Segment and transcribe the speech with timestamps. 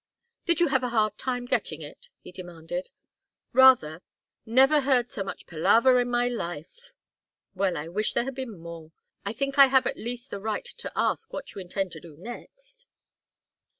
[0.47, 2.89] "Did you have a hard time getting it?" he demanded.
[3.53, 4.01] "Rather.
[4.47, 6.93] Never heard so much palaver in my life."
[7.53, 8.91] "Well, I wish there had been more.
[9.25, 12.17] I think I have at least the right to ask what you intend to do
[12.17, 12.87] next."